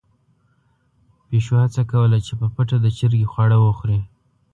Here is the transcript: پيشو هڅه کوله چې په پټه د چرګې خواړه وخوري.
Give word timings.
پيشو 1.27 1.55
هڅه 1.63 1.81
کوله 1.91 2.17
چې 2.25 2.33
په 2.39 2.47
پټه 2.55 2.77
د 2.81 2.87
چرګې 2.97 3.29
خواړه 3.31 3.57
وخوري. 3.61 3.99